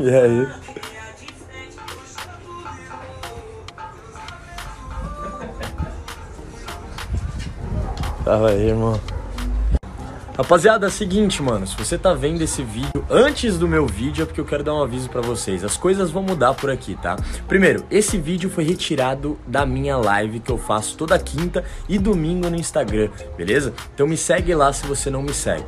[0.00, 0.48] E aí?
[8.24, 9.00] Tava aí, irmão.
[10.36, 14.22] Rapaziada, é o seguinte, mano, se você tá vendo esse vídeo antes do meu vídeo
[14.22, 15.62] é porque eu quero dar um aviso para vocês.
[15.62, 17.16] As coisas vão mudar por aqui, tá?
[17.46, 22.48] Primeiro, esse vídeo foi retirado da minha live que eu faço toda quinta e domingo
[22.48, 23.74] no Instagram, beleza?
[23.94, 25.64] Então me segue lá se você não me segue.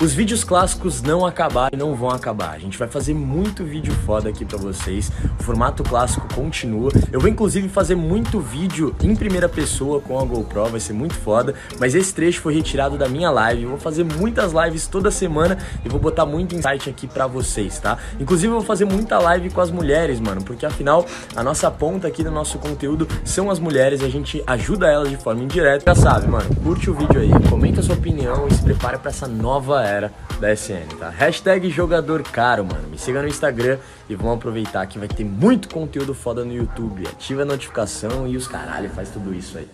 [0.00, 2.50] Os vídeos clássicos não acabaram e não vão acabar.
[2.50, 5.10] A gente vai fazer muito vídeo foda aqui pra vocês.
[5.38, 6.90] O formato clássico continua.
[7.12, 11.14] Eu vou inclusive fazer muito vídeo em primeira pessoa com a GoPro, vai ser muito
[11.14, 11.54] foda.
[11.78, 13.62] Mas esse trecho foi retirado da minha live.
[13.62, 17.78] Eu vou fazer muitas lives toda semana e vou botar muito insight aqui pra vocês,
[17.78, 17.96] tá?
[18.18, 22.08] Inclusive eu vou fazer muita live com as mulheres, mano, porque afinal a nossa ponta
[22.08, 25.84] aqui do nosso conteúdo são as mulheres e a gente ajuda elas de forma indireta.
[25.86, 29.10] Já sabe, mano, curte o vídeo aí, comenta a sua opinião e se prepara para
[29.10, 31.08] essa nova era da SN, tá?
[31.08, 32.88] Hashtag jogador caro, mano.
[32.88, 37.06] Me siga no Instagram e vamos aproveitar que vai ter muito conteúdo foda no YouTube.
[37.06, 39.68] Ativa a notificação e os caralho, faz tudo isso aí.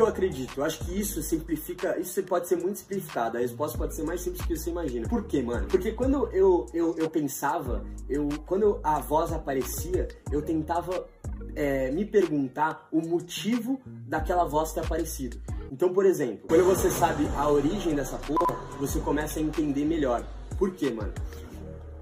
[0.00, 0.56] Eu acredito?
[0.56, 4.22] Eu acho que isso simplifica, isso pode ser muito simplificado, a resposta pode ser mais
[4.22, 5.06] simples que você imagina.
[5.06, 5.68] Por quê, mano?
[5.68, 11.06] Porque quando eu, eu, eu pensava, eu, quando a voz aparecia, eu tentava
[11.54, 15.40] é, me perguntar o motivo daquela voz ter aparecido.
[15.70, 20.24] Então, por exemplo, quando você sabe a origem dessa porra, você começa a entender melhor.
[20.58, 21.12] Por quê, mano?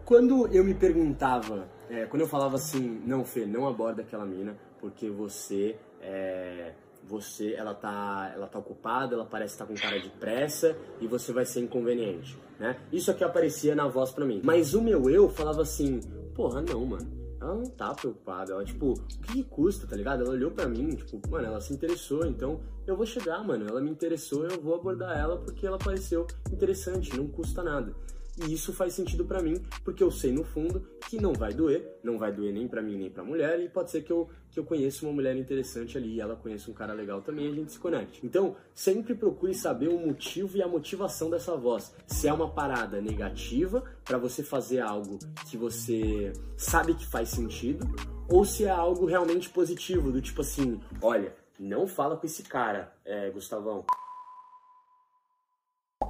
[0.05, 4.57] Quando eu me perguntava, é, quando eu falava assim, não, Fê, não aborda aquela mina,
[4.81, 6.73] porque você é,
[7.05, 11.07] você ela tá ela tá ocupada, ela parece estar tá com cara de pressa e
[11.07, 12.79] você vai ser inconveniente, né?
[12.91, 14.41] Isso aqui aparecia na voz para mim.
[14.43, 16.01] Mas o meu eu falava assim,
[16.35, 18.53] porra, não, mano ela não tá preocupada.
[18.53, 20.23] Ela, tipo, o que, que custa, tá ligado?
[20.25, 23.67] Ela olhou pra mim, tipo, mano, ela se interessou, então eu vou chegar, mano.
[23.69, 27.95] Ela me interessou, eu vou abordar ela porque ela pareceu interessante, não custa nada.
[28.45, 31.99] E isso faz sentido para mim, porque eu sei no fundo que não vai doer,
[32.03, 34.61] não vai doer nem para mim nem para mulher, e pode ser que eu, que
[34.61, 37.55] eu conheça uma mulher interessante ali e ela conheça um cara legal também e a
[37.55, 38.25] gente se conecte.
[38.25, 41.95] Então, sempre procure saber o motivo e a motivação dessa voz.
[42.07, 45.19] Se é uma parada negativa para você fazer algo
[45.51, 47.87] que você sabe que faz sentido,
[48.29, 52.93] ou se é algo realmente positivo, do tipo assim, olha, não fala com esse cara,
[53.05, 53.85] é, Gustavão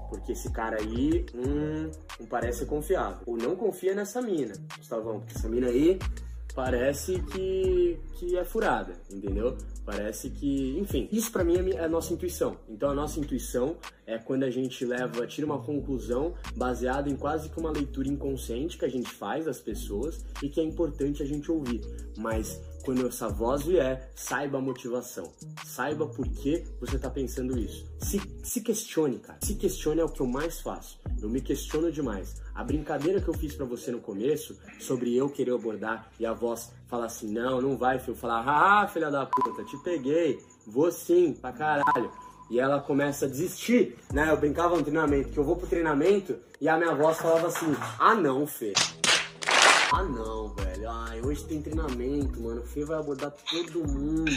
[0.09, 3.21] porque esse cara aí, hum, não parece confiável.
[3.27, 5.99] Ou não confia nessa mina, Gustavão, porque essa mina aí
[6.59, 9.57] parece que, que é furada, entendeu?
[9.85, 12.57] Parece que, enfim, isso para mim é, é a nossa intuição.
[12.69, 17.49] Então a nossa intuição é quando a gente leva, tira uma conclusão baseada em quase
[17.49, 21.27] que uma leitura inconsciente que a gente faz das pessoas e que é importante a
[21.27, 21.81] gente ouvir.
[22.17, 25.31] Mas quando essa voz vier, saiba a motivação.
[25.63, 27.85] Saiba por que você está pensando isso.
[28.01, 29.39] Se, se questione, cara.
[29.43, 30.99] Se questione é o que eu mais faço.
[31.21, 32.41] Eu me questiono demais.
[32.55, 36.33] A brincadeira que eu fiz para você no começo, sobre eu querer abordar e a
[36.33, 38.17] voz falar assim, não, não vai, filho.
[38.17, 40.39] Falar, ah, filha da puta, te peguei.
[40.67, 42.11] Vou sim, pra caralho.
[42.49, 44.31] E ela começa a desistir, né?
[44.31, 47.77] Eu brincava no treinamento, que eu vou pro treinamento e a minha voz falava assim,
[47.99, 48.73] ah não, Fê.
[49.91, 50.91] Ah não, velho.
[50.91, 52.61] Ai, hoje tem treinamento, mano.
[52.61, 54.31] O Fê vai abordar todo mundo.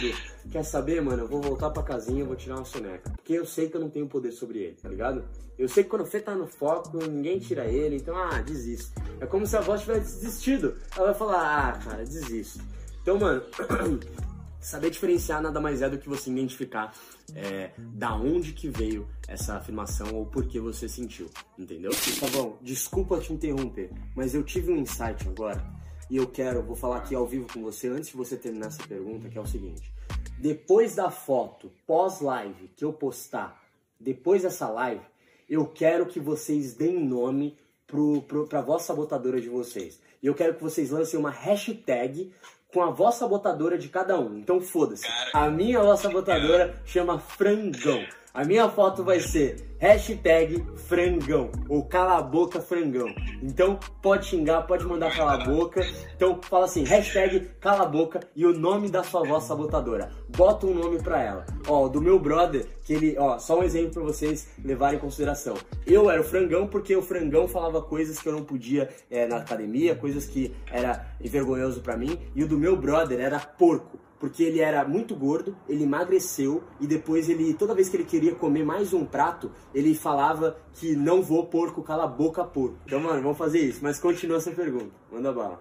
[0.49, 1.23] Quer saber, mano?
[1.23, 3.09] Eu vou voltar pra casinha, vou tirar uma soneca.
[3.11, 5.25] Porque eu sei que eu não tenho poder sobre ele, tá ligado?
[5.59, 8.99] Eu sei que quando o Fê tá no foco, ninguém tira ele, então, ah, desisto.
[9.19, 10.77] É como se a voz tivesse desistido.
[10.95, 12.63] Ela vai falar, ah, cara, desisto.
[13.01, 13.43] Então, mano,
[14.61, 16.93] Saber diferenciar nada mais é do que você identificar
[17.35, 21.27] é, da onde que veio essa afirmação ou por que você sentiu,
[21.57, 21.91] entendeu?
[22.19, 25.65] Tá bom, desculpa te interromper, mas eu tive um insight agora
[26.11, 28.83] e eu quero, vou falar aqui ao vivo com você antes de você terminar essa
[28.83, 29.91] pergunta, que é o seguinte.
[30.37, 33.63] Depois da foto pós-live que eu postar,
[33.99, 35.01] depois dessa live,
[35.49, 37.57] eu quero que vocês deem nome
[37.87, 39.99] pro, pro, pra voz sabotadora de vocês.
[40.21, 42.31] E eu quero que vocês lancem uma hashtag
[42.73, 44.37] com a voz sabotadora de cada um.
[44.37, 45.07] Então foda-se.
[45.33, 48.03] A minha voz sabotadora chama Frangão.
[48.33, 53.13] A minha foto vai ser hashtag frangão ou cala a boca frangão.
[53.43, 55.81] Então pode xingar, pode mandar cala a boca.
[56.15, 60.13] Então fala assim, hashtag cala a boca e o nome da sua voz sabotadora.
[60.29, 61.45] Bota um nome pra ela.
[61.67, 65.57] Ó, do meu brother, que ele, ó, só um exemplo pra vocês levarem em consideração.
[65.85, 69.37] Eu era o frangão porque o frangão falava coisas que eu não podia é, na
[69.39, 72.17] academia, coisas que era vergonhoso para mim.
[72.33, 76.85] E o do meu brother era porco porque ele era muito gordo, ele emagreceu e
[76.85, 81.23] depois ele, toda vez que ele queria comer mais um prato, ele falava que não
[81.23, 82.77] vou porco, cala a boca porco.
[82.85, 83.79] Então, mano, vamos fazer isso.
[83.81, 84.91] Mas continua essa pergunta.
[85.11, 85.59] Manda bala.